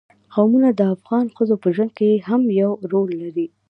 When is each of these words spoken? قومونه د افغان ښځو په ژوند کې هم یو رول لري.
قومونه 0.33 0.69
د 0.79 0.81
افغان 0.95 1.25
ښځو 1.35 1.55
په 1.63 1.67
ژوند 1.75 1.91
کې 1.97 2.23
هم 2.27 2.41
یو 2.61 2.71
رول 2.91 3.09
لري. 3.21 3.47